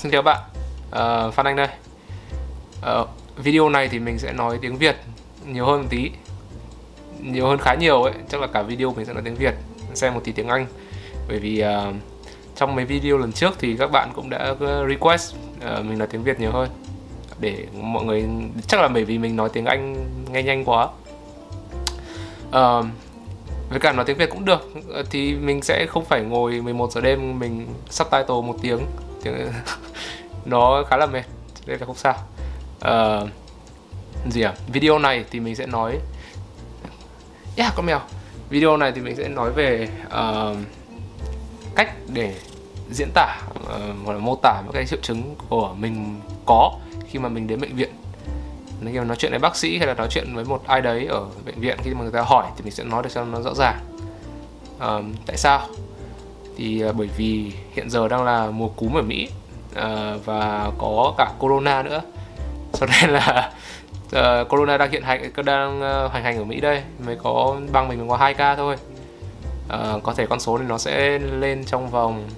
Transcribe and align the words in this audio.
Xin 0.00 0.12
chào 0.12 0.22
bạn, 0.22 0.40
uh, 0.88 1.34
Phan 1.34 1.46
Anh 1.46 1.56
đây. 1.56 1.68
Uh, 3.00 3.08
Video 3.36 3.68
này 3.68 3.88
thì 3.88 3.98
mình 3.98 4.18
sẽ 4.18 4.32
nói 4.32 4.58
tiếng 4.62 4.76
Việt 4.76 4.96
nhiều 5.46 5.66
hơn 5.66 5.80
một 5.80 5.86
tí. 5.90 6.10
Nhiều 7.20 7.46
hơn 7.46 7.58
khá 7.58 7.74
nhiều 7.74 8.02
ấy, 8.02 8.12
chắc 8.28 8.40
là 8.40 8.46
cả 8.46 8.62
video 8.62 8.92
mình 8.92 9.06
sẽ 9.06 9.12
nói 9.12 9.22
tiếng 9.24 9.34
Việt 9.34 9.54
Xem 9.94 10.14
một 10.14 10.20
tí 10.24 10.32
tiếng 10.32 10.48
Anh. 10.48 10.66
Bởi 11.28 11.38
vì 11.38 11.64
uh, 11.64 11.94
trong 12.56 12.76
mấy 12.76 12.84
video 12.84 13.18
lần 13.18 13.32
trước 13.32 13.54
thì 13.58 13.76
các 13.76 13.90
bạn 13.90 14.10
cũng 14.14 14.30
đã 14.30 14.54
request 14.88 15.34
uh, 15.34 15.84
mình 15.84 15.98
nói 15.98 16.08
tiếng 16.10 16.22
Việt 16.22 16.40
nhiều 16.40 16.52
hơn. 16.52 16.68
Để 17.40 17.66
mọi 17.72 18.04
người, 18.04 18.24
chắc 18.66 18.80
là 18.80 18.88
bởi 18.88 19.04
vì 19.04 19.18
mình 19.18 19.36
nói 19.36 19.48
tiếng 19.52 19.64
Anh 19.64 20.06
nghe 20.32 20.42
nhanh 20.42 20.64
quá. 20.64 20.88
Uh, 22.48 22.86
với 23.70 23.80
cả 23.80 23.92
nói 23.92 24.04
tiếng 24.04 24.16
Việt 24.16 24.30
cũng 24.30 24.44
được. 24.44 24.70
Thì 25.10 25.34
mình 25.34 25.62
sẽ 25.62 25.86
không 25.86 26.04
phải 26.04 26.20
ngồi 26.20 26.60
11 26.60 26.92
giờ 26.92 27.00
đêm 27.00 27.38
mình 27.38 27.66
subtitle 27.90 28.40
một 28.46 28.56
tiếng 28.62 28.80
nó 30.44 30.84
khá 30.88 30.96
là 30.96 31.06
mệt 31.06 31.22
đây 31.66 31.78
là 31.78 31.86
không 31.86 31.96
sao. 31.96 32.14
Uh, 32.78 33.28
gì 34.32 34.42
à? 34.42 34.54
Video 34.72 34.98
này 34.98 35.24
thì 35.30 35.40
mình 35.40 35.56
sẽ 35.56 35.66
nói. 35.66 35.98
Yeah 37.56 37.72
con 37.76 37.86
mèo. 37.86 38.00
Video 38.50 38.76
này 38.76 38.92
thì 38.92 39.00
mình 39.00 39.16
sẽ 39.16 39.28
nói 39.28 39.52
về 39.52 39.88
uh, 40.06 40.56
cách 41.76 41.94
để 42.08 42.34
diễn 42.90 43.10
tả 43.14 43.40
ờ, 43.68 43.90
uh, 43.90 43.96
hoặc 44.04 44.12
là 44.12 44.18
mô 44.18 44.36
tả 44.42 44.60
những 44.64 44.72
cái 44.72 44.86
triệu 44.86 44.98
chứng 45.02 45.34
của 45.48 45.74
mình 45.74 46.20
có 46.46 46.72
khi 47.08 47.18
mà 47.18 47.28
mình 47.28 47.46
đến 47.46 47.60
bệnh 47.60 47.76
viện. 47.76 47.90
Nếu 48.80 48.94
mà 48.94 49.04
nói 49.04 49.16
chuyện 49.16 49.30
với 49.32 49.38
bác 49.38 49.56
sĩ 49.56 49.78
hay 49.78 49.86
là 49.86 49.94
nói 49.94 50.08
chuyện 50.10 50.34
với 50.34 50.44
một 50.44 50.62
ai 50.66 50.80
đấy 50.80 51.06
ở 51.06 51.26
bệnh 51.44 51.60
viện 51.60 51.78
khi 51.82 51.94
mà 51.94 52.02
người 52.02 52.12
ta 52.12 52.22
hỏi 52.22 52.46
thì 52.56 52.62
mình 52.64 52.72
sẽ 52.72 52.84
nói 52.84 53.02
được 53.02 53.08
cho 53.14 53.24
nó 53.24 53.40
rõ 53.40 53.54
ràng. 53.54 53.78
Uh, 54.76 55.04
tại 55.26 55.36
sao? 55.36 55.68
Thì 56.60 56.82
à, 56.82 56.92
bởi 56.92 57.08
vì 57.16 57.52
hiện 57.72 57.90
giờ 57.90 58.08
đang 58.08 58.24
là 58.24 58.50
mùa 58.50 58.68
cúm 58.68 58.96
ở 58.96 59.02
Mỹ 59.02 59.28
uh, 59.72 60.24
và 60.24 60.70
có 60.78 61.14
cả 61.18 61.32
corona 61.38 61.82
nữa. 61.82 62.02
Cho 62.72 62.86
nên 62.86 63.10
là 63.10 63.52
uh, 64.06 64.48
corona 64.48 64.76
đang 64.76 64.90
hiện 64.90 65.02
hành 65.02 65.32
đang 65.44 65.80
uh, 65.80 66.12
hành 66.12 66.24
hành 66.24 66.38
ở 66.38 66.44
Mỹ 66.44 66.60
đây 66.60 66.82
mới 67.06 67.16
có 67.16 67.56
bang 67.72 67.88
mình 67.88 68.08
có 68.08 68.16
2 68.16 68.34
ca 68.34 68.56
thôi. 68.56 68.76
Uh, 69.66 70.02
có 70.02 70.14
thể 70.14 70.26
con 70.26 70.40
số 70.40 70.58
này 70.58 70.66
nó 70.68 70.78
sẽ 70.78 71.18
lên 71.18 71.64
trong 71.64 71.90
vòng 71.90 72.28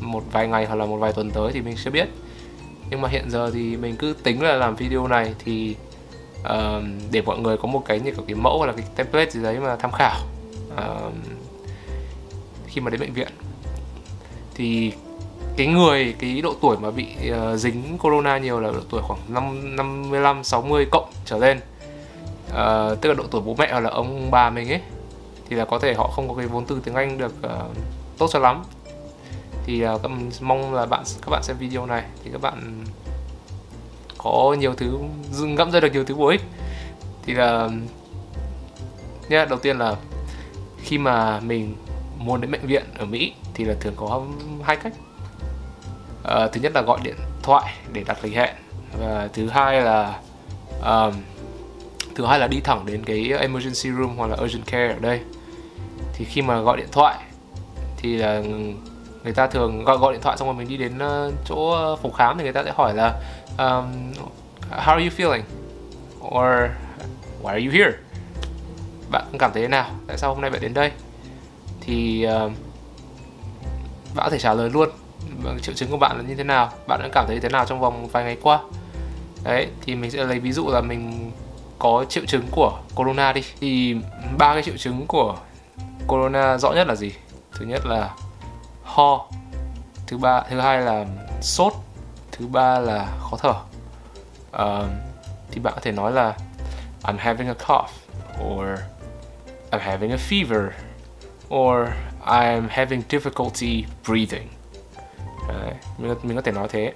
một 0.00 0.22
vài 0.32 0.48
ngày 0.48 0.66
hoặc 0.66 0.74
là 0.74 0.86
một 0.86 0.96
vài 0.96 1.12
tuần 1.12 1.30
tới 1.30 1.52
thì 1.52 1.60
mình 1.60 1.76
sẽ 1.76 1.90
biết. 1.90 2.08
Nhưng 2.90 3.00
mà 3.00 3.08
hiện 3.08 3.30
giờ 3.30 3.50
thì 3.54 3.76
mình 3.76 3.96
cứ 3.96 4.14
tính 4.22 4.42
là 4.42 4.54
làm 4.54 4.76
video 4.76 5.06
này 5.06 5.34
thì 5.44 5.76
uh, 6.40 6.82
để 7.10 7.22
mọi 7.22 7.38
người 7.38 7.56
có 7.56 7.68
một 7.68 7.82
cái 7.86 8.00
như 8.00 8.12
cái 8.26 8.34
mẫu 8.34 8.58
hoặc 8.58 8.66
là 8.66 8.72
cái 8.72 8.86
template 8.96 9.30
gì 9.30 9.42
đấy 9.42 9.58
mà 9.60 9.76
tham 9.76 9.92
khảo. 9.92 10.20
Uh, 10.74 11.12
khi 12.76 12.82
mà 12.82 12.90
đến 12.90 13.00
bệnh 13.00 13.12
viện. 13.12 13.28
Thì 14.54 14.92
cái 15.56 15.66
người 15.66 16.14
cái 16.18 16.40
độ 16.42 16.54
tuổi 16.60 16.76
mà 16.78 16.90
bị 16.90 17.06
uh, 17.30 17.58
dính 17.58 17.98
corona 17.98 18.38
nhiều 18.38 18.60
là 18.60 18.70
độ 18.70 18.80
tuổi 18.90 19.02
khoảng 19.02 19.20
5 19.28 19.76
55 19.76 20.44
60 20.44 20.86
cộng 20.90 21.10
trở 21.24 21.38
lên. 21.38 21.60
Uh, 22.48 23.00
tức 23.00 23.08
là 23.08 23.14
độ 23.14 23.24
tuổi 23.30 23.40
bố 23.40 23.54
mẹ 23.58 23.68
hoặc 23.70 23.80
là 23.80 23.90
ông 23.90 24.30
bà 24.30 24.50
mình 24.50 24.68
ấy 24.68 24.80
thì 25.48 25.56
là 25.56 25.64
có 25.64 25.78
thể 25.78 25.94
họ 25.94 26.08
không 26.08 26.28
có 26.28 26.34
cái 26.34 26.46
vốn 26.46 26.64
từ 26.66 26.80
tiếng 26.84 26.94
Anh 26.94 27.18
được 27.18 27.34
uh, 27.46 27.76
tốt 28.18 28.30
cho 28.32 28.38
lắm. 28.38 28.64
Thì 29.64 29.84
uh, 29.86 30.00
mong 30.40 30.74
là 30.74 30.86
bạn 30.86 31.04
các 31.22 31.30
bạn 31.30 31.42
xem 31.42 31.56
video 31.58 31.86
này 31.86 32.04
thì 32.24 32.30
các 32.32 32.40
bạn 32.40 32.84
có 34.18 34.56
nhiều 34.58 34.74
thứ 34.74 34.98
ngẫm 35.40 35.70
ra 35.70 35.80
được 35.80 35.92
nhiều 35.92 36.04
thứ 36.04 36.14
bổ 36.14 36.26
ích. 36.26 36.42
Thì 37.26 37.34
là 37.34 37.68
nhá 39.28 39.44
đầu 39.44 39.58
tiên 39.58 39.78
là 39.78 39.96
khi 40.82 40.98
mà 40.98 41.40
mình 41.40 41.74
muốn 42.18 42.40
đến 42.40 42.50
bệnh 42.50 42.66
viện 42.66 42.84
ở 42.98 43.06
Mỹ 43.06 43.32
thì 43.54 43.64
là 43.64 43.74
thường 43.80 43.94
có 43.96 44.22
hai 44.62 44.76
cách. 44.76 44.92
Uh, 46.22 46.52
thứ 46.52 46.60
nhất 46.60 46.72
là 46.74 46.82
gọi 46.82 46.98
điện 47.02 47.16
thoại 47.42 47.74
để 47.92 48.04
đặt 48.06 48.18
lịch 48.22 48.34
hẹn 48.34 48.54
và 48.98 49.28
thứ 49.32 49.48
hai 49.48 49.80
là 49.80 50.20
um, 50.84 51.14
thứ 52.14 52.26
hai 52.26 52.38
là 52.38 52.46
đi 52.46 52.60
thẳng 52.60 52.86
đến 52.86 53.04
cái 53.04 53.32
emergency 53.40 53.90
room 53.98 54.16
hoặc 54.16 54.26
là 54.26 54.36
urgent 54.44 54.66
care 54.66 54.88
ở 54.88 54.98
đây. 55.00 55.20
Thì 56.14 56.24
khi 56.24 56.42
mà 56.42 56.60
gọi 56.60 56.76
điện 56.76 56.88
thoại 56.92 57.16
thì 57.96 58.16
là 58.16 58.42
người 59.24 59.32
ta 59.34 59.46
thường 59.46 59.84
gọi 59.84 59.98
gọi 59.98 60.12
điện 60.12 60.22
thoại 60.22 60.36
xong 60.36 60.48
rồi 60.48 60.56
mình 60.56 60.68
đi 60.68 60.76
đến 60.76 60.98
ờ, 60.98 61.32
chỗ 61.44 61.96
phòng 62.02 62.12
khám 62.12 62.38
thì 62.38 62.44
người 62.44 62.52
ta 62.52 62.62
sẽ 62.64 62.72
hỏi 62.76 62.94
là 62.94 63.20
um, 63.58 64.12
how 64.70 64.94
are 64.94 65.04
you 65.04 65.10
feeling? 65.16 65.42
Or 66.20 66.70
why 67.42 67.48
are 67.48 67.64
you 67.66 67.72
here? 67.72 67.92
Bạn 69.10 69.24
cảm 69.38 69.50
thấy 69.54 69.62
thế 69.62 69.68
nào? 69.68 69.90
Tại 70.06 70.18
sao 70.18 70.34
hôm 70.34 70.40
nay 70.40 70.50
bạn 70.50 70.60
đến 70.60 70.74
đây? 70.74 70.90
Thì 71.86 72.26
uh, 72.26 72.52
bạn 74.14 74.24
có 74.24 74.30
thể 74.30 74.38
trả 74.38 74.54
lời 74.54 74.70
luôn 74.70 74.88
triệu 75.62 75.74
chứng 75.74 75.90
của 75.90 75.96
bạn 75.96 76.16
là 76.16 76.22
như 76.22 76.34
thế 76.34 76.44
nào 76.44 76.70
bạn 76.86 77.00
đã 77.02 77.08
cảm 77.12 77.24
thấy 77.26 77.40
thế 77.40 77.48
nào 77.48 77.66
trong 77.66 77.80
vòng 77.80 78.06
vài 78.06 78.24
ngày 78.24 78.36
qua. 78.42 78.60
Đấy 79.44 79.68
thì 79.82 79.94
mình 79.94 80.10
sẽ 80.10 80.24
lấy 80.24 80.38
ví 80.38 80.52
dụ 80.52 80.68
là 80.68 80.80
mình 80.80 81.32
có 81.78 82.04
triệu 82.08 82.24
chứng 82.26 82.46
của 82.50 82.78
corona 82.94 83.32
đi. 83.32 83.42
Thì 83.60 83.96
ba 84.38 84.54
cái 84.54 84.62
triệu 84.62 84.76
chứng 84.76 85.06
của 85.06 85.36
corona 86.06 86.58
rõ 86.58 86.72
nhất 86.72 86.86
là 86.86 86.94
gì? 86.94 87.12
Thứ 87.52 87.66
nhất 87.66 87.86
là 87.86 88.14
ho 88.84 89.26
thứ 90.06 90.18
ba 90.18 90.42
thứ 90.50 90.60
hai 90.60 90.80
là 90.80 91.04
sốt 91.40 91.72
thứ 92.32 92.46
ba 92.46 92.78
là 92.78 93.08
khó 93.20 93.36
thở. 93.36 93.54
Uh, 94.64 94.86
thì 95.50 95.60
bạn 95.60 95.74
có 95.74 95.80
thể 95.82 95.92
nói 95.92 96.12
là 96.12 96.34
I'm 97.02 97.18
having 97.18 97.48
a 97.48 97.54
cough 97.54 97.90
or 98.44 98.66
I'm 99.70 99.80
having 99.80 100.10
a 100.10 100.18
fever 100.30 100.70
or 101.54 101.88
I'm 102.24 102.68
having 102.68 103.02
difficulty 103.08 103.84
breathing. 104.06 104.48
Đấy, 105.48 105.72
mình, 105.98 106.14
mình 106.22 106.36
có 106.36 106.42
thể 106.42 106.52
nói 106.52 106.68
thế. 106.70 106.92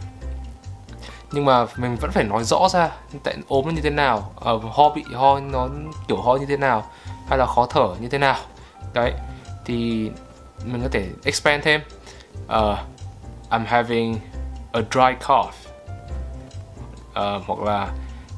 Nhưng 1.33 1.45
mà 1.45 1.67
mình 1.77 1.97
vẫn 1.97 2.11
phải 2.11 2.25
nói 2.25 2.45
rõ 2.45 2.69
ra 2.69 2.91
tại 3.25 3.37
ốm 3.49 3.75
như 3.75 3.81
thế 3.81 3.91
nào 3.91 4.33
uh, 4.55 4.63
ho 4.65 4.89
bị 4.89 5.05
ho 5.15 5.41
nó 5.41 5.69
kiểu 6.09 6.17
ho 6.17 6.37
như 6.37 6.47
thế 6.47 6.57
nào 6.57 6.85
hay 7.29 7.39
là 7.39 7.47
khó 7.47 7.67
thở 7.67 7.95
như 8.01 8.09
thế 8.09 8.19
nào. 8.19 8.37
Đấy 8.95 9.13
thì 9.65 10.11
mình 10.65 10.83
có 10.83 10.89
thể 10.93 11.09
expand 11.25 11.65
thêm. 11.65 11.81
Uh, 12.47 12.79
I'm 13.51 13.65
having 13.67 14.19
a 14.73 14.81
dry 14.91 15.15
cough. 15.27 15.55
Uh, 17.11 17.43
hoặc 17.47 17.59
là 17.59 17.93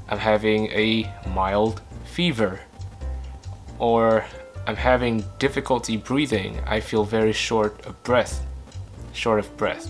I'm 0.08 0.18
having 0.18 0.66
a 0.66 1.12
mild 1.34 1.72
fever. 2.16 2.50
Or 3.78 4.22
I'm 4.66 4.76
having 4.76 5.22
difficulty 5.40 5.96
breathing 6.08 6.54
I 6.70 6.80
feel 6.80 7.02
very 7.02 7.32
short 7.32 7.72
of 7.84 7.92
breath 8.04 8.32
short 9.14 9.44
of 9.44 9.58
breath 9.58 9.86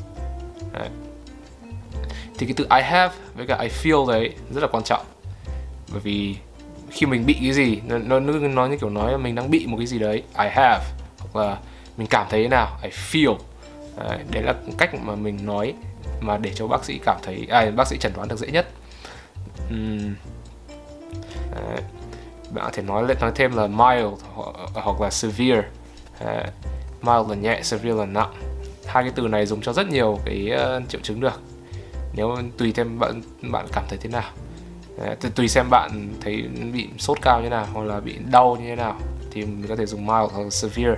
đấy. 0.72 0.88
thì 2.38 2.46
cái 2.46 2.54
từ 2.56 2.66
I 2.76 2.82
have 2.82 3.14
với 3.34 3.46
cả 3.46 3.58
I 3.60 3.68
feel 3.68 4.08
đấy 4.08 4.34
rất 4.54 4.60
là 4.60 4.66
quan 4.66 4.84
trọng 4.84 5.04
bởi 5.92 6.00
vì 6.00 6.36
khi 6.90 7.06
mình 7.06 7.26
bị 7.26 7.34
cái 7.40 7.52
gì 7.52 7.80
nó, 7.86 7.98
nó, 7.98 8.20
nó 8.20 8.66
như 8.66 8.76
kiểu 8.76 8.90
nói 8.90 9.12
là 9.12 9.18
mình 9.18 9.34
đang 9.34 9.50
bị 9.50 9.66
một 9.66 9.76
cái 9.76 9.86
gì 9.86 9.98
đấy 9.98 10.22
I 10.38 10.48
have 10.48 10.84
hoặc 11.18 11.46
là 11.46 11.58
mình 11.96 12.06
cảm 12.06 12.26
thấy 12.30 12.42
thế 12.42 12.48
nào 12.48 12.78
I 12.82 12.90
feel 12.90 13.36
đấy, 13.96 14.18
đấy 14.30 14.42
là 14.42 14.54
cách 14.78 14.94
mà 14.94 15.14
mình 15.14 15.46
nói 15.46 15.74
mà 16.20 16.38
để 16.38 16.52
cho 16.54 16.66
bác 16.66 16.84
sĩ 16.84 17.00
cảm 17.04 17.16
thấy 17.22 17.46
à, 17.50 17.70
bác 17.76 17.88
sĩ 17.88 17.98
chẩn 17.98 18.12
đoán 18.16 18.28
được 18.28 18.38
dễ 18.38 18.48
nhất 18.48 18.68
uhm. 19.68 20.14
đấy 21.54 21.82
bạn 22.52 22.64
có 22.64 22.70
thể 22.72 22.82
nói 22.82 23.14
nói 23.20 23.32
thêm 23.34 23.56
là 23.56 23.66
mild 23.66 24.22
hoặc, 24.34 24.56
hoặc 24.74 25.00
là 25.00 25.10
severe. 25.10 25.62
Uh, 26.24 26.28
mild 27.02 27.28
là 27.28 27.34
nhẹ 27.40 27.60
severe 27.62 27.94
là 27.94 28.06
nặng. 28.06 28.32
Hai 28.86 29.02
cái 29.02 29.12
từ 29.14 29.28
này 29.28 29.46
dùng 29.46 29.60
cho 29.60 29.72
rất 29.72 29.88
nhiều 29.88 30.18
cái 30.24 30.50
uh, 30.54 30.88
triệu 30.88 31.00
chứng 31.00 31.20
được. 31.20 31.40
Nếu 32.12 32.36
tùy 32.58 32.72
thêm 32.72 32.98
bạn 32.98 33.22
bạn 33.42 33.66
cảm 33.72 33.84
thấy 33.88 33.98
thế 34.02 34.10
nào. 34.10 34.30
Uh, 34.94 35.34
tùy 35.34 35.48
xem 35.48 35.66
bạn 35.70 36.14
thấy 36.20 36.42
bị 36.72 36.88
sốt 36.98 37.18
cao 37.22 37.40
như 37.42 37.48
nào 37.48 37.66
hoặc 37.72 37.82
là 37.82 38.00
bị 38.00 38.18
đau 38.30 38.56
như 38.60 38.68
thế 38.68 38.76
nào 38.76 38.96
thì 39.30 39.44
mình 39.44 39.66
có 39.68 39.76
thể 39.76 39.86
dùng 39.86 40.06
mild 40.06 40.32
hoặc 40.32 40.52
severe. 40.52 40.96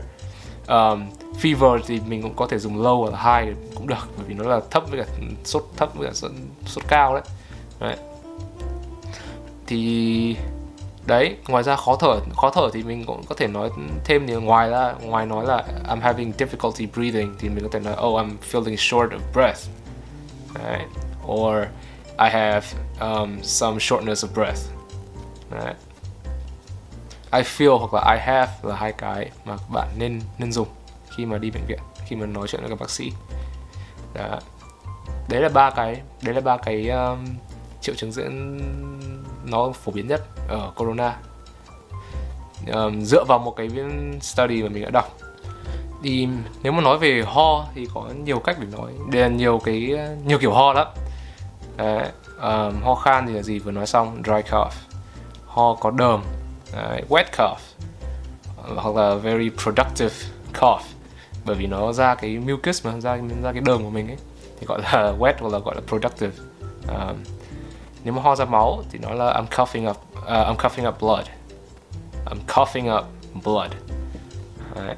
Um, 0.68 1.10
fever 1.42 1.80
thì 1.86 2.00
mình 2.06 2.22
cũng 2.22 2.34
có 2.36 2.46
thể 2.46 2.58
dùng 2.58 2.82
low 2.82 3.02
hoặc 3.02 3.12
là 3.12 3.40
high 3.40 3.56
cũng 3.74 3.86
được 3.86 4.08
bởi 4.16 4.26
vì 4.26 4.34
nó 4.34 4.44
là 4.44 4.60
thấp 4.70 4.90
với 4.90 5.04
cả 5.04 5.12
sốt 5.44 5.64
thấp 5.76 5.94
với 5.94 6.06
cả 6.06 6.12
sốt, 6.14 6.30
sốt 6.66 6.84
cao 6.88 7.14
đấy. 7.14 7.22
đấy. 7.80 7.96
Thì 9.66 10.36
đấy 11.06 11.36
ngoài 11.48 11.62
ra 11.62 11.76
khó 11.76 11.96
thở 11.96 12.20
khó 12.36 12.50
thở 12.50 12.70
thì 12.72 12.82
mình 12.82 13.04
cũng 13.06 13.22
có 13.28 13.34
thể 13.34 13.46
nói 13.46 13.70
thêm 14.04 14.26
thì 14.26 14.34
ngoài 14.34 14.70
ra 14.70 14.92
ngoài 15.00 15.26
nói 15.26 15.46
là 15.46 15.64
I'm 15.88 16.00
having 16.00 16.32
difficulty 16.38 16.86
breathing 16.94 17.34
thì 17.38 17.48
mình 17.48 17.64
có 17.64 17.68
thể 17.72 17.80
nói 17.80 17.94
oh 17.94 18.18
I'm 18.18 18.36
feeling 18.52 18.76
short 18.76 19.12
of 19.12 19.20
breath 19.32 19.60
right? 20.54 20.88
or 21.26 21.56
I 22.18 22.30
have 22.30 22.66
um, 23.00 23.38
some 23.42 23.78
shortness 23.78 24.24
of 24.24 24.34
breath 24.34 24.60
right? 25.50 25.76
I 27.32 27.42
feel 27.42 27.78
hoặc 27.78 27.94
là 27.94 28.14
I 28.14 28.20
have 28.20 28.52
là 28.62 28.76
hai 28.76 28.92
cái 28.92 29.30
mà 29.44 29.56
bạn 29.72 29.88
nên 29.98 30.20
nên 30.38 30.52
dùng 30.52 30.68
khi 31.16 31.26
mà 31.26 31.38
đi 31.38 31.50
bệnh 31.50 31.66
viện 31.66 31.80
khi 32.06 32.16
mà 32.16 32.26
nói 32.26 32.48
chuyện 32.48 32.60
với 32.60 32.70
các 32.70 32.80
bác 32.80 32.90
sĩ 32.90 33.12
Đó. 34.14 34.38
đấy 35.28 35.42
là 35.42 35.48
ba 35.48 35.70
cái 35.70 36.00
đấy 36.22 36.34
là 36.34 36.40
ba 36.40 36.56
cái 36.56 36.88
um, 36.88 37.18
triệu 37.80 37.94
chứng 37.94 38.12
diễn 38.12 38.58
nó 39.44 39.72
phổ 39.72 39.92
biến 39.92 40.08
nhất 40.08 40.22
ở 40.48 40.70
corona. 40.76 41.16
Um, 42.72 43.00
dựa 43.00 43.24
vào 43.24 43.38
một 43.38 43.56
cái 43.56 43.68
study 44.20 44.62
mà 44.62 44.68
mình 44.68 44.82
đã 44.82 44.90
đọc. 44.90 45.18
Thì 46.02 46.28
nếu 46.62 46.72
mà 46.72 46.80
nói 46.80 46.98
về 46.98 47.22
ho 47.26 47.66
thì 47.74 47.88
có 47.94 48.08
nhiều 48.24 48.38
cách 48.38 48.56
để 48.60 48.66
nói 48.78 48.92
để 49.10 49.30
nhiều 49.30 49.60
cái 49.64 49.98
nhiều 50.24 50.38
kiểu 50.38 50.52
ho 50.52 50.72
lắm. 50.72 50.86
Đấy, 51.76 52.08
um, 52.42 52.82
ho 52.82 52.94
khan 52.94 53.26
thì 53.26 53.32
là 53.32 53.42
gì? 53.42 53.58
Vừa 53.58 53.70
nói 53.70 53.86
xong 53.86 54.22
dry 54.24 54.50
cough. 54.50 54.72
Ho 55.46 55.74
có 55.74 55.90
đờm 55.90 56.22
Đấy, 56.72 57.02
wet 57.08 57.24
cough 57.38 57.58
ờ, 58.56 58.74
hoặc 58.76 58.96
là 58.96 59.14
very 59.14 59.50
productive 59.62 60.14
cough. 60.60 60.82
Bởi 61.44 61.56
vì 61.56 61.66
nó 61.66 61.92
ra 61.92 62.14
cái 62.14 62.38
mucus 62.38 62.86
mà 62.86 63.00
ra 63.00 63.18
ra 63.42 63.52
cái 63.52 63.62
đờm 63.66 63.84
của 63.84 63.90
mình 63.90 64.08
ấy 64.08 64.16
thì 64.60 64.66
gọi 64.66 64.82
là 64.82 65.14
wet 65.18 65.32
hoặc 65.40 65.52
là 65.52 65.58
gọi 65.58 65.74
là 65.74 65.80
productive. 65.86 66.32
Um, 66.88 67.16
nếu 68.04 68.14
mà 68.14 68.22
ho 68.22 68.36
ra 68.36 68.44
máu 68.44 68.82
thì 68.90 68.98
nó 68.98 69.10
là 69.10 69.32
I'm 69.32 69.46
coughing 69.56 69.88
up 69.88 69.96
uh, 70.18 70.28
I'm 70.28 70.56
coughing 70.56 70.86
up 70.86 71.00
blood. 71.00 71.26
I'm 72.26 72.38
coughing 72.54 72.90
up 72.96 73.04
blood. 73.44 73.70
Đấy. 74.74 74.96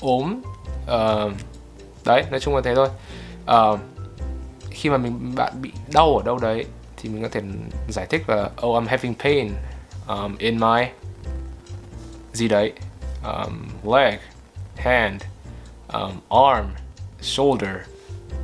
ốm 0.00 0.40
uh, 0.84 1.32
đấy 2.04 2.24
nói 2.30 2.40
chung 2.40 2.54
là 2.54 2.60
thế 2.64 2.74
thôi. 2.74 2.88
Uh, 3.44 3.80
khi 4.70 4.90
mà 4.90 4.96
mình 4.96 5.34
bạn 5.34 5.62
bị 5.62 5.72
đau 5.92 6.16
ở 6.16 6.22
đâu 6.24 6.38
đấy 6.38 6.64
thì 6.96 7.08
mình 7.08 7.22
có 7.22 7.28
thể 7.32 7.40
giải 7.88 8.06
thích 8.06 8.28
là 8.28 8.50
oh 8.66 8.82
I'm 8.82 8.86
having 8.86 9.14
pain 9.14 9.52
um, 10.08 10.36
in 10.38 10.60
my 10.60 10.86
gì 12.32 12.48
đấy 12.48 12.72
um, 13.24 13.68
leg 13.94 14.18
hand 14.76 15.22
um, 15.92 16.12
arm 16.28 16.66
shoulder 17.20 17.76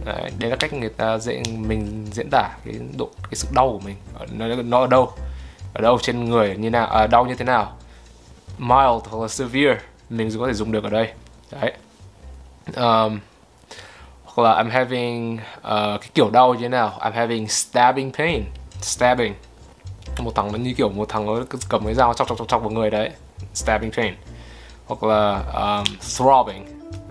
đấy, 0.05 0.31
đấy 0.39 0.51
là 0.51 0.57
cách 0.57 0.73
người 0.73 0.89
ta 0.89 1.19
dễ 1.19 1.43
mình 1.57 2.07
diễn 2.13 2.29
tả 2.31 2.49
cái 2.65 2.75
độ 2.99 3.09
cái 3.23 3.35
sự 3.35 3.49
đau 3.53 3.73
của 3.73 3.79
mình. 3.79 3.97
Nó 4.33 4.47
nó 4.47 4.81
ở 4.81 4.87
đâu? 4.87 5.13
Ở 5.75 5.81
đâu? 5.81 5.99
Trên 6.03 6.25
người 6.25 6.57
như 6.57 6.71
nào? 6.71 6.87
À, 6.87 7.07
đau 7.07 7.27
như 7.27 7.35
thế 7.35 7.45
nào? 7.45 7.73
Mild 8.59 9.05
hoặc 9.11 9.23
là 9.23 9.29
severe 9.29 9.81
mình 10.11 10.31
có 10.39 10.47
thể 10.47 10.53
dùng 10.53 10.73
được 10.73 10.85
ở 10.85 10.91
đây. 10.91 11.13
Đấy. 11.51 11.73
Um, 12.77 13.21
hoặc 14.25 14.45
là 14.45 14.63
I'm 14.63 14.71
having 14.71 15.35
uh, 15.35 16.01
cái 16.01 16.11
kiểu 16.15 16.31
đau 16.31 16.55
như 16.55 16.61
thế 16.61 16.69
nào? 16.69 16.93
I'm 17.01 17.13
having 17.13 17.49
stabbing 17.49 18.13
pain 18.13 18.45
stabbing. 18.81 19.35
Một 20.19 20.33
thằng 20.35 20.53
nó 20.53 20.59
như 20.59 20.75
kiểu 20.75 20.89
một 20.89 21.09
thằng 21.09 21.27
nó 21.27 21.33
cầm 21.69 21.85
cái 21.85 21.95
dao 21.95 22.15
chọc 22.15 22.29
chọc 22.29 22.39
chọc 22.39 22.49
chọc 22.49 22.63
vào 22.63 22.71
người 22.71 22.91
đấy 22.91 23.11
stabbing 23.55 23.91
pain. 23.93 24.15
Hoặc 24.87 25.03
là 25.03 25.43
um, 25.55 25.85
throbbing. 26.17 26.67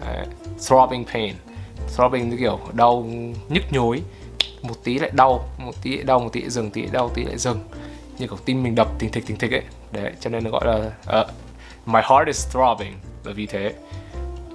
Đấy. 0.06 0.26
throbbing 0.68 1.06
pain 1.14 1.36
throbbing 1.96 2.30
như 2.30 2.38
kiểu 2.38 2.60
đau 2.74 3.06
nhức 3.50 3.64
nhối 3.72 4.02
một 4.62 4.84
tí 4.84 5.00
lại 5.00 5.12
đau 5.14 5.50
một 5.58 5.74
tí 5.82 5.96
lại 5.96 6.04
đau 6.04 6.20
một 6.20 6.30
tí 6.34 6.42
lại 6.42 6.50
dừng 6.50 6.72
tí 6.72 6.82
lại 6.82 6.92
đau 6.94 7.10
tí 7.10 7.24
lại 7.24 7.38
dừng. 7.38 7.60
Như 8.18 8.28
kiểu 8.28 8.38
tim 8.46 8.64
mình 8.64 8.76
đập 8.76 8.88
thình 9.00 9.12
thịch 9.12 9.26
thình 9.28 9.38
thịch 9.38 9.52
ấy. 9.52 9.64
Đấy 9.92 10.12
cho 10.20 10.30
nên 10.30 10.44
nó 10.44 10.50
gọi 10.50 10.66
là 10.66 10.92
uh, 11.22 11.28
my 11.86 12.00
heart 12.10 12.28
is 12.28 12.48
throbbing. 12.52 12.94
Là 13.24 13.34
vì 13.34 13.46
thế 13.46 13.74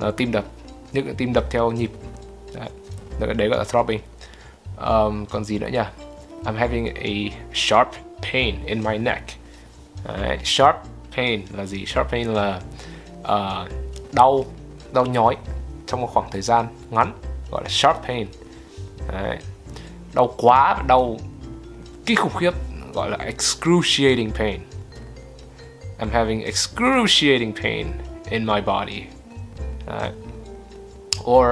là 0.00 0.10
tim 0.10 0.32
đập 0.32 0.44
những 0.92 1.14
tim 1.14 1.32
đập 1.32 1.44
theo 1.50 1.70
nhịp. 1.70 1.90
Đấy, 3.20 3.34
đấy 3.34 3.48
gọi 3.48 3.58
là 3.58 3.64
throbbing. 3.64 4.00
Um, 4.76 5.26
còn 5.26 5.44
gì 5.44 5.58
nữa 5.58 5.68
nhỉ? 5.72 5.82
I'm 6.44 6.56
having 6.56 6.86
a 6.86 7.36
sharp 7.54 7.88
pain 8.32 8.54
in 8.66 8.84
my 8.84 8.98
neck. 8.98 9.22
Đấy, 10.04 10.38
sharp 10.44 10.76
pain 11.16 11.42
là 11.56 11.66
gì? 11.66 11.86
Sharp 11.86 12.10
pain 12.10 12.28
là 12.28 12.60
uh, 13.20 13.68
đau 14.12 14.44
đau 14.92 15.06
nhói 15.06 15.36
trong 15.86 16.00
một 16.00 16.10
khoảng 16.12 16.30
thời 16.30 16.42
gian 16.42 16.66
ngắn 16.90 17.12
gọi 17.50 17.62
là 17.62 17.68
sharp 17.68 17.96
pain. 18.06 18.26
Đấy. 19.12 19.38
đau 20.14 20.34
quá 20.36 20.82
đau 20.86 21.16
kinh 22.06 22.16
khủng 22.16 22.34
khiếp 22.38 22.52
gọi 22.94 23.10
là 23.10 23.16
excruciating 23.16 24.30
pain. 24.30 24.60
I'm 25.98 26.10
having 26.12 26.40
excruciating 26.40 27.52
pain 27.62 27.86
in 28.30 28.46
my 28.46 28.60
body. 28.60 29.02
Đấy. 29.86 30.10
or 31.24 31.46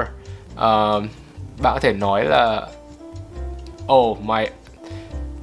um, 0.57 1.09
bạn 1.63 1.75
có 1.75 1.79
thể 1.83 1.93
nói 1.93 2.25
là 2.25 2.69
oh 3.93 4.21
my 4.21 4.47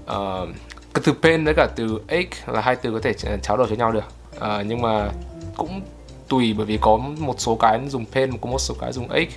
um, 0.07 0.53
cái 0.93 1.03
từ 1.03 1.13
pain 1.21 1.43
với 1.45 1.53
cả 1.53 1.67
từ 1.75 2.01
ache 2.07 2.37
là 2.47 2.61
hai 2.61 2.75
từ 2.75 2.91
có 2.91 2.99
thể 3.03 3.13
trao 3.41 3.57
đổi 3.57 3.67
với 3.67 3.77
nhau 3.77 3.91
được. 3.91 4.05
Uh, 4.37 4.65
nhưng 4.65 4.81
mà 4.81 5.09
cũng 5.57 5.81
tùy 6.27 6.53
bởi 6.53 6.65
vì 6.65 6.77
có 6.81 6.97
một 6.97 7.35
số 7.37 7.55
cái 7.55 7.79
dùng 7.89 8.05
pain 8.05 8.37
có 8.37 8.49
một 8.49 8.59
số 8.59 8.75
cái 8.79 8.93
dùng 8.93 9.09
ache 9.09 9.31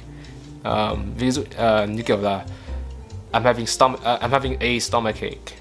uh, 0.66 0.98
ví 1.18 1.30
dụ 1.30 1.42
uh, 1.42 1.88
như 1.90 2.02
kiểu 2.02 2.16
là 2.16 2.44
I'm 3.32 3.42
having 3.42 3.66
stomach 3.66 4.00
uh, 4.00 4.04
ờ, 4.04 4.18
I'm 4.22 4.30
having 4.30 4.56
a 4.60 4.78
stomach 4.80 5.14
ache 5.14 5.56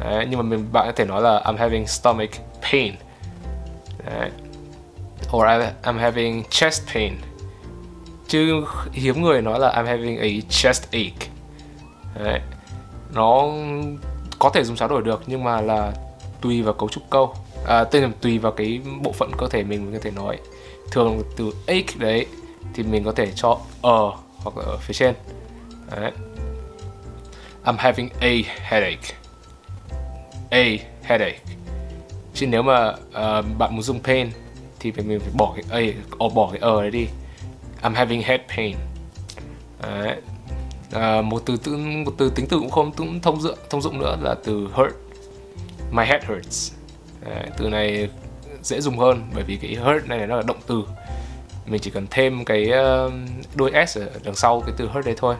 Đấy, 0.00 0.26
nhưng 0.30 0.38
mà 0.38 0.42
mình 0.42 0.66
bạn 0.72 0.86
có 0.86 0.92
thể 0.96 1.04
nói 1.04 1.22
là 1.22 1.42
I'm 1.44 1.56
having 1.56 1.86
stomach 1.86 2.30
pain. 2.72 2.94
Đấy. 4.06 4.30
or 5.32 5.44
I'm 5.82 5.98
having 5.98 6.44
chest 6.50 6.82
pain. 6.94 7.12
Chứ 8.28 8.64
hiếm 8.92 9.22
người 9.22 9.42
nói 9.42 9.60
là 9.60 9.72
I'm 9.72 9.84
having 9.84 10.18
a 10.18 10.28
chest 10.48 10.82
ache. 10.92 11.28
Đấy. 12.14 12.40
nó 13.14 13.48
có 14.38 14.50
thể 14.50 14.64
dùng 14.64 14.76
trao 14.76 14.88
đổi 14.88 15.02
được 15.02 15.22
nhưng 15.26 15.44
mà 15.44 15.60
là 15.60 15.92
tùy 16.40 16.62
vào 16.62 16.74
cấu 16.74 16.88
trúc 16.88 17.10
câu. 17.10 17.34
À, 17.66 17.84
tên 17.84 18.02
là 18.02 18.08
tùy 18.20 18.38
vào 18.38 18.52
cái 18.52 18.80
bộ 19.02 19.12
phận 19.12 19.30
cơ 19.38 19.48
thể 19.48 19.62
mình 19.62 19.84
mình 19.84 19.94
có 19.94 20.00
thể 20.02 20.10
nói. 20.10 20.38
Thường 20.90 21.22
từ 21.36 21.50
ache 21.66 21.94
đấy 21.98 22.26
thì 22.74 22.82
mình 22.82 23.04
có 23.04 23.12
thể 23.12 23.32
cho 23.34 23.58
ở 23.82 24.12
hoặc 24.46 24.56
là 24.56 24.72
ở 24.72 24.76
phía 24.76 24.94
trên. 24.94 25.14
Đấy. 25.96 26.12
I'm 27.64 27.76
having 27.78 28.08
a 28.20 28.30
headache. 28.62 29.14
A 30.50 30.64
headache. 31.02 31.38
Chứ 32.34 32.46
nếu 32.46 32.62
mà 32.62 32.88
uh, 32.90 33.58
bạn 33.58 33.74
muốn 33.74 33.82
dùng 33.82 34.02
pain 34.02 34.30
thì 34.80 34.90
phải 34.90 35.04
mình 35.04 35.20
phải 35.20 35.30
bỏ 35.34 35.54
cái 35.56 35.64
a 35.70 35.92
ờ, 36.18 36.28
bỏ 36.28 36.48
cái 36.52 36.60
ở 36.60 36.82
đấy 36.82 36.90
đi. 36.90 37.06
I'm 37.82 37.94
having 37.94 38.22
head 38.22 38.40
pain. 38.56 38.76
Đấy. 39.82 40.16
À, 40.92 41.22
một 41.22 41.42
từ 41.46 41.56
tự 41.56 41.76
một 41.76 42.12
từ 42.18 42.30
tính 42.30 42.46
từ 42.48 42.58
cũng 42.58 42.70
không 42.70 42.92
cũng 42.92 43.20
thông 43.20 43.40
dụng 43.40 43.58
thông 43.70 43.82
dụng 43.82 43.98
nữa 43.98 44.18
là 44.20 44.34
từ 44.44 44.68
hurt. 44.72 44.92
My 45.90 46.04
head 46.04 46.22
hurts. 46.24 46.72
Đấy, 47.20 47.46
từ 47.58 47.68
này 47.68 48.08
dễ 48.62 48.80
dùng 48.80 48.98
hơn 48.98 49.30
bởi 49.34 49.44
vì 49.44 49.56
cái 49.56 49.74
hurt 49.74 50.06
này 50.06 50.26
nó 50.26 50.36
là 50.36 50.42
động 50.46 50.60
từ 50.66 50.82
mình 51.66 51.80
chỉ 51.80 51.90
cần 51.90 52.06
thêm 52.10 52.44
cái 52.44 52.70
ờ, 52.70 53.10
đuôi 53.54 53.70
s 53.86 53.98
ở 53.98 54.10
đằng 54.24 54.34
sau 54.34 54.60
cái 54.60 54.74
từ 54.76 54.88
hurt 54.88 55.06
đấy 55.06 55.14
thôi. 55.18 55.36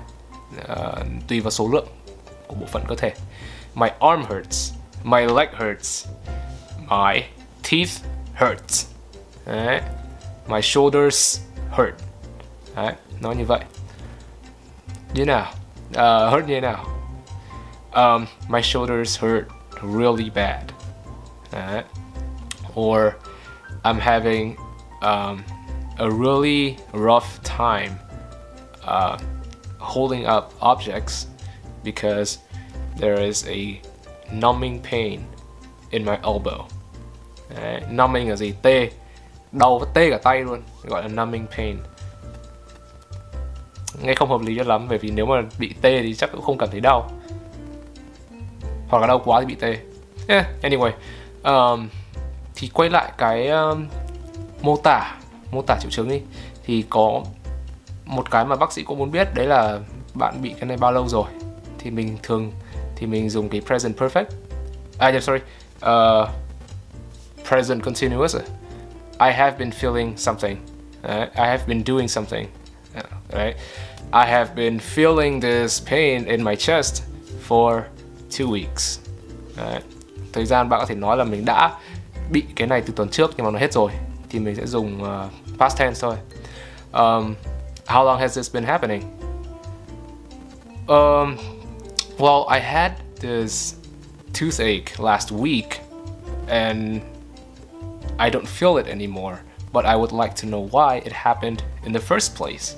Uh, 0.73 1.07
tùy 1.29 1.41
vào 1.41 1.51
số 1.51 1.69
lượng 1.69 1.87
của 2.47 2.55
bộ 2.55 2.67
phận 2.67 2.83
cơ 2.89 2.95
thể. 2.95 3.13
My 3.75 3.89
arm 4.01 4.23
hurts. 4.23 4.73
My 5.05 5.21
leg 5.27 5.49
hurts. 5.59 6.07
My 6.89 7.23
teeth 7.71 7.91
hurts 8.41 8.87
đấy. 9.47 9.81
my 10.49 10.63
shoulders 10.63 11.41
hurt. 11.71 11.95
Đấy 12.77 12.93
nó 13.21 13.33
như 13.33 13.45
vậy. 13.45 13.61
Như 15.15 15.25
nào? 15.25 15.53
Uh, 15.91 16.33
hurt 16.33 16.47
như 16.47 16.55
thế 16.55 16.61
nào? 16.61 16.85
Um, 17.93 18.27
my 18.49 18.63
shoulders 18.63 19.21
hurt 19.21 19.45
really 19.83 20.31
bad. 20.31 20.65
Đấy. 21.53 21.83
or 22.77 23.15
I'm 23.85 23.99
having 23.99 24.57
um, 25.01 25.43
a 25.99 26.11
really 26.11 26.77
rough 26.93 27.43
time 27.43 27.93
uh, 28.85 29.19
holding 29.79 30.27
up 30.27 30.53
objects 30.61 31.27
because 31.85 32.39
there 32.99 33.27
is 33.27 33.47
a 33.49 33.81
numbing 34.33 34.81
pain 34.91 35.21
in 35.91 36.05
my 36.05 36.17
elbow. 36.23 36.65
Đấy, 37.55 37.81
numbing 37.91 38.31
là 38.31 38.37
gì? 38.37 38.53
Tê, 38.63 38.91
đau 39.53 39.79
và 39.79 39.87
tê 39.95 40.11
cả 40.11 40.19
tay 40.19 40.41
luôn, 40.41 40.63
gọi 40.85 41.03
là 41.03 41.09
numbing 41.09 41.47
pain. 41.57 41.79
Nghe 44.03 44.15
không 44.15 44.29
hợp 44.29 44.41
lý 44.41 44.57
cho 44.57 44.65
lắm 44.65 44.87
bởi 44.89 44.99
vì 44.99 45.11
nếu 45.11 45.27
mà 45.27 45.43
bị 45.59 45.75
tê 45.81 46.03
thì 46.03 46.15
chắc 46.15 46.33
cũng 46.33 46.43
không 46.43 46.59
cảm 46.59 46.71
thấy 46.71 46.81
đau. 46.81 47.11
Hoặc 48.89 48.99
là 48.99 49.07
đau 49.07 49.23
quá 49.25 49.41
thì 49.41 49.47
bị 49.47 49.55
tê. 49.55 49.79
Yeah, 50.29 50.47
anyway, 50.63 50.91
um, 51.45 51.89
thì 52.55 52.69
quay 52.69 52.91
lại 52.91 53.13
cái 53.19 53.49
um, 53.49 53.87
mô 54.63 54.77
tả 54.77 55.17
mô 55.57 55.63
tả 55.63 55.77
triệu 55.81 55.91
chứng 55.91 56.09
đi. 56.09 56.21
Thì 56.65 56.85
có 56.89 57.23
một 58.05 58.31
cái 58.31 58.45
mà 58.45 58.57
bác 58.57 58.73
sĩ 58.73 58.83
cũng 58.83 58.99
muốn 58.99 59.11
biết 59.11 59.35
đấy 59.35 59.47
là 59.47 59.79
bạn 60.15 60.43
bị 60.43 60.55
cái 60.61 60.69
này 60.69 60.77
bao 60.77 60.93
lâu 60.93 61.09
rồi? 61.09 61.27
Thì 61.79 61.91
mình 61.91 62.17
thường 62.23 62.53
thì 62.97 63.07
mình 63.07 63.31
dùng 63.31 63.49
cái 63.49 63.61
present 63.61 63.97
perfect. 63.97 64.25
À 64.99 65.09
yeah, 65.09 65.23
sorry 65.23 65.41
uh, 65.87 66.29
present 67.49 67.83
continuous 67.83 68.37
I 69.21 69.33
have 69.33 69.59
been 69.59 69.71
feeling 69.71 70.13
something. 70.17 70.57
I 71.35 71.47
have 71.47 71.65
been 71.67 71.83
doing 71.87 72.09
something. 72.09 72.47
Right 73.33 73.57
I 74.13 74.27
have 74.27 74.55
been 74.55 74.79
feeling 74.79 75.41
this 75.41 75.89
pain 75.91 76.25
in 76.25 76.45
my 76.45 76.57
chest 76.57 77.03
for 77.49 77.83
two 78.31 78.51
weeks. 78.51 78.99
Uh, 79.55 79.83
thời 80.33 80.47
gian 80.47 80.69
bạn 80.69 80.81
có 80.81 80.87
thể 80.87 80.95
nói 80.95 81.17
là 81.17 81.25
mình 81.25 81.45
đã 81.45 81.79
bị 82.31 82.45
cái 82.57 82.69
này 82.69 82.81
từ 82.81 82.93
tuần 82.97 83.09
trước 83.09 83.31
nhưng 83.37 83.47
mà 83.47 83.51
nó 83.51 83.59
hết 83.59 83.73
rồi. 83.73 83.91
Thì 84.31 84.39
mình 84.39 84.57
sẽ 84.57 84.67
dùng 84.67 85.03
uh, 85.03 85.46
past 85.59 85.77
tense 85.77 86.01
thôi. 86.01 86.17
Um, 86.93 87.37
how 87.87 88.05
long 88.05 88.19
has 88.19 88.35
this 88.35 88.49
been 88.49 88.65
happening? 88.65 89.03
Um, 90.89 91.39
well, 92.19 92.47
I 92.49 92.59
had 92.59 92.93
this 93.21 93.77
toothache 94.33 94.99
last 94.99 95.33
week, 95.33 95.81
and 96.49 97.01
I 98.19 98.31
don't 98.31 98.49
feel 98.49 98.79
it 98.79 98.87
anymore. 98.87 99.41
but 99.77 99.85
I 99.85 99.95
would 99.95 100.13
like 100.13 100.35
to 100.37 100.47
know 100.47 100.69
why 100.71 101.03
it 101.05 101.13
happened 101.13 101.63
in 101.85 101.93
the 101.93 102.01
first 102.01 102.37
place. 102.37 102.77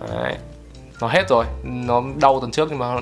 Đấy. 0.00 0.36
Nó 1.00 1.08
hết 1.08 1.28
rồi, 1.28 1.44
nó 1.62 2.02
đau 2.20 2.40
tuần 2.40 2.50
trước 2.50 2.68
nhưng 2.70 2.78
mà 2.78 3.00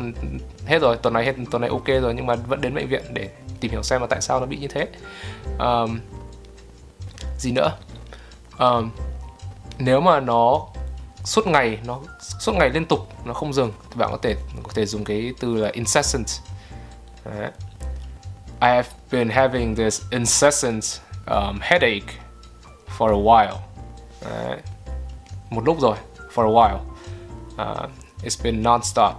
hết 0.67 0.79
rồi, 0.79 0.97
tuần 0.97 1.15
này 1.15 1.25
hết 1.25 1.33
tuần 1.51 1.61
này 1.61 1.71
ok 1.71 1.87
rồi 1.87 2.15
nhưng 2.15 2.27
mà 2.27 2.35
vẫn 2.35 2.61
đến 2.61 2.75
bệnh 2.75 2.89
viện 2.89 3.03
để 3.13 3.29
tìm 3.61 3.71
hiểu 3.71 3.83
xem 3.83 4.01
là 4.01 4.07
tại 4.07 4.21
sao 4.21 4.41
nó 4.41 4.47
bị 4.47 4.57
như 4.57 4.69
thế. 4.69 4.89
Um, 5.59 5.99
gì 7.39 7.53
nữa? 7.53 7.77
Um, 8.59 8.91
nếu 9.79 10.01
mà 10.01 10.21
nó 10.21 10.67
suốt 11.25 11.47
ngày 11.47 11.79
nó 11.85 12.01
suốt 12.19 12.53
ngày 12.53 12.71
liên 12.71 12.85
tục 12.85 13.09
nó 13.25 13.35
không 13.35 13.53
dừng 13.53 13.73
thì 13.91 13.97
bạn 13.97 14.11
có 14.11 14.19
thể 14.23 14.37
có 14.63 14.71
thể 14.75 14.87
dùng 14.87 15.05
cái 15.05 15.33
từ 15.41 15.55
là 15.55 15.71
incessant. 15.73 16.27
Đấy. 17.25 17.51
I 18.61 18.69
have 18.69 18.89
been 19.11 19.29
having 19.29 19.77
this 19.77 20.03
incessant 20.11 20.85
um, 21.27 21.59
headache 21.61 22.15
for 22.99 23.09
a 23.09 23.19
while. 23.19 23.57
Đấy. 24.25 24.59
một 25.51 25.65
lúc 25.67 25.81
rồi 25.81 25.97
for 26.35 26.45
a 26.45 26.51
while. 26.51 26.81
Uh, 27.59 27.91
it's 28.23 28.43
been 28.43 28.63
non-stop 28.63 29.15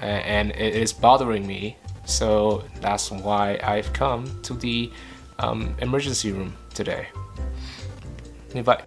and 0.00 0.52
it 0.52 0.74
is 0.74 1.00
bothering 1.00 1.46
me. 1.46 1.74
So 2.06 2.62
that's 2.80 3.10
why 3.10 3.58
I've 3.62 3.92
come 3.94 4.26
to 4.42 4.54
the 4.60 4.90
um, 5.38 5.74
emergency 5.80 6.32
room 6.32 6.52
today 6.74 7.06
như 8.54 8.62
vậy. 8.62 8.82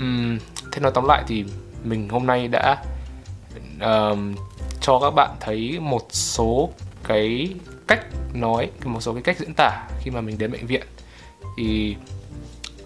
Uhm, 0.00 0.38
thế 0.72 0.80
nói 0.80 0.92
tóm 0.94 1.04
lại 1.04 1.24
thì 1.26 1.44
mình 1.84 2.08
hôm 2.08 2.26
nay 2.26 2.48
đã 2.48 2.84
uh, 3.76 4.18
cho 4.80 5.00
các 5.00 5.10
bạn 5.10 5.30
thấy 5.40 5.78
một 5.80 6.06
số 6.10 6.70
cái 7.04 7.54
cách 7.86 8.06
nói 8.34 8.70
một 8.84 9.00
số 9.00 9.12
cái 9.12 9.22
cách 9.22 9.38
diễn 9.38 9.54
tả 9.56 9.88
khi 10.00 10.10
mà 10.10 10.20
mình 10.20 10.38
đến 10.38 10.52
bệnh 10.52 10.66
viện. 10.66 10.86
Thì 11.56 11.96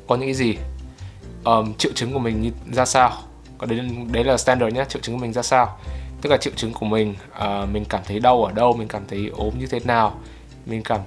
có 0.07 0.17
những 0.17 0.27
cái 0.27 0.35
gì? 0.35 0.57
Um, 1.45 1.75
triệu 1.75 1.93
chứng 1.95 2.12
của 2.12 2.19
mình 2.19 2.43
như 2.43 2.51
ra 2.73 2.85
sao? 2.85 3.12
Có 3.59 3.67
đấy 3.67 3.81
đấy 4.12 4.25
là 4.25 4.37
standard 4.37 4.77
nhé 4.77 4.85
triệu 4.89 5.03
chứng 5.03 5.15
của 5.15 5.21
mình 5.21 5.33
ra 5.33 5.43
sao? 5.43 5.79
Tức 6.21 6.31
là 6.31 6.37
triệu 6.37 6.53
chứng 6.57 6.73
của 6.73 6.87
mình 6.87 7.15
uh, 7.31 7.69
mình 7.69 7.85
cảm 7.85 8.03
thấy 8.05 8.21
đau 8.21 8.45
ở 8.45 8.53
đâu 8.53 8.73
mình 8.73 8.89
cảm 8.89 9.03
thấy 9.09 9.31
ốm 9.37 9.59
như 9.59 9.67
thế 9.67 9.81
nào? 9.81 10.21
Mình 10.67 10.83
cảm 10.83 11.01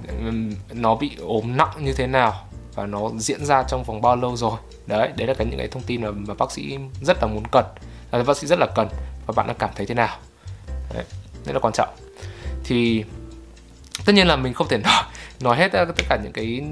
nó 0.72 0.94
bị 0.94 1.16
ốm 1.20 1.56
nặng 1.56 1.72
như 1.80 1.92
thế 1.92 2.06
nào? 2.06 2.34
Và 2.74 2.86
nó 2.86 3.10
diễn 3.18 3.44
ra 3.44 3.62
trong 3.62 3.84
vòng 3.84 4.00
bao 4.00 4.16
lâu 4.16 4.36
rồi? 4.36 4.58
Đấy 4.86 5.10
đấy 5.16 5.26
là 5.26 5.34
cái 5.34 5.46
những 5.46 5.58
cái 5.58 5.68
thông 5.68 5.82
tin 5.82 6.02
mà, 6.02 6.10
mà 6.10 6.34
bác 6.34 6.52
sĩ 6.52 6.78
rất 7.02 7.16
là 7.20 7.26
muốn 7.26 7.42
cần. 7.52 7.64
Là 8.12 8.22
bác 8.22 8.36
sĩ 8.36 8.46
rất 8.46 8.58
là 8.58 8.66
cần. 8.74 8.88
Và 9.26 9.32
bạn 9.36 9.46
đã 9.46 9.54
cảm 9.58 9.70
thấy 9.76 9.86
thế 9.86 9.94
nào? 9.94 10.18
Đấy, 10.94 11.04
rất 11.44 11.52
là 11.52 11.58
quan 11.58 11.72
trọng. 11.72 11.88
Thì 12.64 13.04
tất 14.06 14.12
nhiên 14.12 14.26
là 14.26 14.36
mình 14.36 14.54
không 14.54 14.68
thể 14.68 14.78
nói 14.84 15.02
nói 15.40 15.56
hết 15.56 15.68
tất 15.72 16.04
cả 16.08 16.18
những 16.22 16.32
cái 16.32 16.62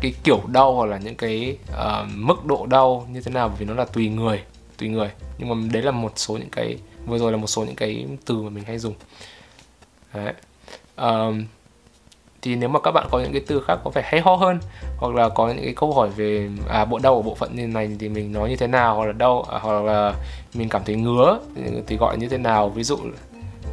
cái 0.00 0.14
kiểu 0.24 0.40
đau 0.46 0.74
hoặc 0.74 0.86
là 0.86 0.98
những 0.98 1.14
cái 1.14 1.56
uh, 1.72 2.08
mức 2.14 2.44
độ 2.44 2.66
đau 2.66 3.06
như 3.10 3.20
thế 3.20 3.32
nào 3.32 3.48
vì 3.58 3.66
nó 3.66 3.74
là 3.74 3.84
tùy 3.84 4.08
người 4.08 4.42
tùy 4.78 4.88
người. 4.88 5.10
Nhưng 5.38 5.48
mà 5.48 5.68
đấy 5.72 5.82
là 5.82 5.90
một 5.90 6.12
số 6.16 6.36
những 6.36 6.50
cái 6.50 6.78
vừa 7.06 7.18
rồi 7.18 7.32
là 7.32 7.38
một 7.38 7.46
số 7.46 7.64
những 7.64 7.76
cái 7.76 8.06
từ 8.24 8.42
mà 8.42 8.50
mình 8.50 8.64
hay 8.64 8.78
dùng. 8.78 8.94
Đấy. 10.14 10.34
Um, 10.96 11.44
thì 12.44 12.56
nếu 12.56 12.68
mà 12.68 12.80
các 12.80 12.90
bạn 12.90 13.06
có 13.10 13.20
những 13.20 13.32
cái 13.32 13.42
từ 13.46 13.60
khác 13.66 13.78
có 13.84 13.90
vẻ 13.90 14.02
hay 14.04 14.20
ho 14.20 14.34
hơn 14.34 14.58
hoặc 14.96 15.14
là 15.14 15.28
có 15.28 15.48
những 15.48 15.64
cái 15.64 15.74
câu 15.76 15.92
hỏi 15.92 16.08
về 16.08 16.50
à 16.68 16.84
bộ 16.84 16.98
đau 16.98 17.16
ở 17.16 17.22
bộ 17.22 17.34
phận 17.34 17.56
như 17.56 17.66
này 17.66 17.96
thì 17.98 18.08
mình 18.08 18.32
nói 18.32 18.50
như 18.50 18.56
thế 18.56 18.66
nào 18.66 18.96
hoặc 18.96 19.06
là 19.06 19.12
đau 19.12 19.42
à, 19.42 19.58
hoặc 19.62 19.82
là 19.82 20.14
mình 20.54 20.68
cảm 20.68 20.82
thấy 20.84 20.96
ngứa 20.96 21.38
thì 21.86 21.96
gọi 21.96 22.18
như 22.18 22.28
thế 22.28 22.38
nào. 22.38 22.68
Ví 22.68 22.82
dụ 22.82 22.98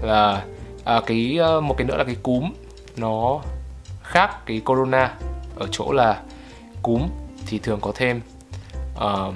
là 0.02 0.44
à, 0.86 1.02
cái 1.06 1.38
ờ, 1.42 1.62
một 1.62 1.76
cái 1.78 1.88
nữa 1.88 1.98
là 1.98 2.04
cái 2.04 2.16
cúm 2.24 2.52
nó 2.98 3.40
khác 4.04 4.46
cái 4.46 4.62
corona 4.66 5.14
ở 5.56 5.68
chỗ 5.72 5.92
là 5.92 6.22
cúm 6.82 7.02
thì 7.48 7.60
thường 7.60 7.80
có 7.82 7.92
thêm 7.96 8.22
uh, 8.96 9.34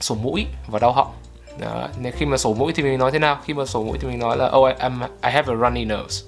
sổ 0.00 0.14
mũi 0.14 0.46
và 0.66 0.78
đau 0.78 0.92
họng. 0.92 1.12
Đó. 1.60 1.88
nên 2.00 2.12
khi 2.12 2.26
mà 2.26 2.36
sổ 2.36 2.54
mũi 2.54 2.72
thì 2.72 2.82
mình 2.82 2.98
nói 2.98 3.12
thế 3.12 3.18
nào? 3.18 3.38
Khi 3.44 3.54
mà 3.54 3.66
sổ 3.66 3.82
mũi 3.82 3.98
thì 4.00 4.08
mình 4.08 4.18
nói 4.18 4.36
là 4.36 4.46
oh 4.46 4.68
I, 4.68 4.74
I'm, 4.74 5.00
I 5.22 5.30
have 5.30 5.54
a 5.54 5.56
runny 5.56 5.84
nose. 5.84 6.26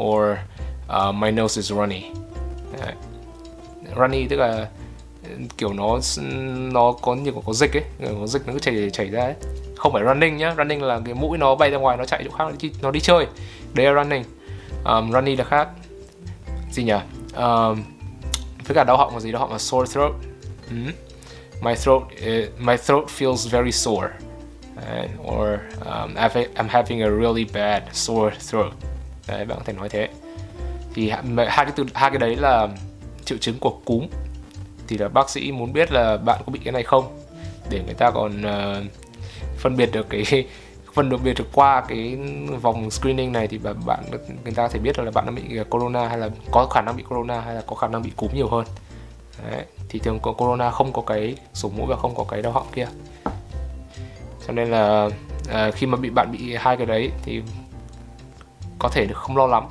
Or 0.00 0.36
uh, 0.88 1.14
my 1.14 1.30
nose 1.30 1.60
is 1.60 1.72
runny. 1.72 2.02
Đấy. 2.80 2.92
runny 3.96 4.26
tức 4.28 4.36
là 4.36 4.68
kiểu 5.58 5.72
nó 5.72 5.98
nó 6.72 6.92
có 6.92 7.14
như 7.14 7.32
có 7.46 7.52
dịch 7.52 7.76
ấy. 7.76 7.84
Có 8.20 8.26
dịch 8.26 8.46
nó 8.46 8.52
cứ 8.52 8.58
chảy 8.58 8.90
chảy 8.90 9.10
ra 9.10 9.22
ấy. 9.22 9.34
Không 9.76 9.92
phải 9.92 10.02
running 10.04 10.36
nhá. 10.36 10.54
Running 10.58 10.82
là 10.82 11.00
cái 11.04 11.14
mũi 11.14 11.38
nó 11.38 11.54
bay 11.54 11.70
ra 11.70 11.78
ngoài 11.78 11.96
nó 11.96 12.04
chạy 12.04 12.24
chỗ 12.24 12.30
khác 12.30 12.44
nó 12.44 12.52
đi, 12.60 12.72
nó 12.82 12.90
đi 12.90 13.00
chơi. 13.00 13.26
Đấy 13.74 13.86
là 13.86 14.02
running. 14.02 14.24
Um, 14.84 15.12
runny 15.12 15.36
là 15.36 15.44
khác. 15.44 15.68
Gì 16.70 16.84
nhỉ? 16.84 16.92
Um, 17.36 17.82
với 18.66 18.74
cả 18.74 18.84
đau 18.84 18.96
họng 18.96 19.14
là 19.14 19.20
gì? 19.20 19.32
Đau 19.32 19.40
họng 19.40 19.52
là 19.52 19.58
sore 19.58 19.92
throat. 19.92 20.12
Mm. 20.70 20.90
my 21.64 21.74
throat 21.74 22.02
uh, 22.02 22.60
my 22.60 22.76
throat 22.76 23.08
feels 23.08 23.46
very 23.46 23.72
sore. 23.72 24.12
Uh, 24.76 25.06
or 25.22 25.60
um, 25.86 26.16
I'm 26.16 26.68
having 26.68 27.02
a 27.02 27.10
really 27.10 27.44
bad 27.44 27.82
sore 27.92 28.30
throat. 28.50 28.72
Đấy 29.28 29.44
bạn 29.44 29.58
có 29.58 29.64
thể 29.64 29.72
nói 29.72 29.88
thế 29.88 30.08
thì 30.94 31.10
hai 31.10 31.64
cái 31.64 31.72
từ 31.76 31.84
hai 31.94 32.10
cái 32.10 32.18
đấy 32.18 32.36
là 32.36 32.68
triệu 33.24 33.38
chứng 33.38 33.58
của 33.58 33.78
cúm. 33.84 34.06
Thì 34.88 34.98
là 34.98 35.08
bác 35.08 35.30
sĩ 35.30 35.52
muốn 35.52 35.72
biết 35.72 35.92
là 35.92 36.16
bạn 36.16 36.42
có 36.46 36.52
bị 36.52 36.60
cái 36.64 36.72
này 36.72 36.82
không? 36.82 37.18
Để 37.70 37.82
người 37.84 37.94
ta 37.94 38.10
còn 38.10 38.40
uh, 38.40 38.92
phân 39.58 39.76
biệt 39.76 39.90
được 39.92 40.06
cái 40.08 40.24
phân 40.94 41.08
được 41.08 41.18
biệt 41.24 41.34
được 41.38 41.48
qua 41.52 41.84
cái 41.88 42.18
vòng 42.62 42.90
screening 42.90 43.32
này 43.32 43.48
thì 43.48 43.58
bạn 43.58 44.04
người 44.44 44.54
ta 44.54 44.62
có 44.62 44.68
thể 44.68 44.78
biết 44.78 44.98
là 44.98 45.10
bạn 45.10 45.26
đã 45.26 45.32
bị 45.32 45.56
ờ, 45.56 45.64
corona 45.64 46.08
hay 46.08 46.18
là 46.18 46.28
có 46.50 46.66
khả 46.66 46.80
năng 46.80 46.96
bị 46.96 47.02
corona 47.02 47.40
hay 47.40 47.54
là 47.54 47.62
có 47.66 47.76
khả 47.76 47.88
năng 47.88 48.02
bị 48.02 48.10
cúm 48.16 48.30
nhiều 48.34 48.48
hơn. 48.48 48.64
Đấy. 49.50 49.64
thì 49.88 49.98
thường 49.98 50.18
có 50.22 50.32
corona 50.32 50.70
không 50.70 50.92
có 50.92 51.02
cái 51.02 51.36
sổ 51.52 51.70
mũi 51.76 51.86
và 51.86 51.96
không 51.96 52.14
có 52.14 52.24
cái 52.28 52.42
đau 52.42 52.52
họng 52.52 52.66
kia. 52.72 52.86
Cho 54.46 54.52
nên 54.52 54.70
là 54.70 55.08
à, 55.48 55.70
khi 55.70 55.86
mà 55.86 55.96
bị 55.96 56.10
bạn 56.10 56.32
bị 56.32 56.54
hai 56.58 56.76
cái 56.76 56.86
đấy 56.86 57.10
thì 57.22 57.42
có 58.78 58.88
thể 58.88 59.06
được 59.06 59.16
không 59.16 59.36
lo 59.36 59.46
lắm 59.46 59.64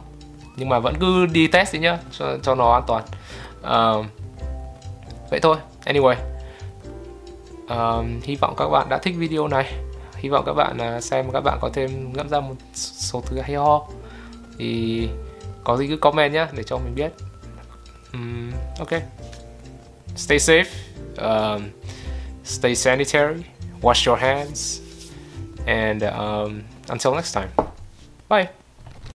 nhưng 0.55 0.69
mà 0.69 0.79
vẫn 0.79 0.95
cứ 0.99 1.25
đi 1.25 1.47
test 1.47 1.73
đi 1.73 1.79
nhá 1.79 1.99
cho, 2.11 2.37
cho 2.43 2.55
nó 2.55 2.73
an 2.73 2.83
toàn. 2.87 3.03
Uh, 3.61 4.05
vậy 5.29 5.39
thôi. 5.39 5.57
Anyway 5.85 6.15
uh, 7.63 8.05
hy 8.23 8.35
vọng 8.35 8.53
các 8.57 8.69
bạn 8.69 8.89
đã 8.89 8.97
thích 8.97 9.15
video 9.17 9.47
này. 9.47 9.73
Hy 10.15 10.29
vọng 10.29 10.43
các 10.45 10.53
bạn 10.53 10.77
à, 10.77 11.01
xem 11.01 11.31
các 11.31 11.41
bạn 11.41 11.57
có 11.61 11.69
thêm 11.73 12.13
ngẫm 12.13 12.29
ra 12.29 12.39
một 12.39 12.55
số 12.73 13.21
thứ 13.25 13.39
hay 13.39 13.55
ho. 13.55 13.81
Thì 14.57 15.09
có 15.63 15.77
gì 15.77 15.87
cứ 15.87 15.97
comment 15.97 16.33
nhá 16.33 16.47
để 16.51 16.63
cho 16.63 16.77
mình 16.77 16.95
biết. 16.95 17.11
Um, 18.13 18.51
ok. 18.79 19.01
Stay 20.15 20.37
safe. 20.37 20.65
Um, 21.17 21.61
stay 22.43 22.75
sanitary. 22.75 23.43
Wash 23.81 24.11
your 24.11 24.21
hands. 24.21 24.81
And 25.65 26.03
um, 26.03 26.61
until 26.89 27.13
next 27.15 27.35
time. 27.35 27.49
Bye. 28.29 28.62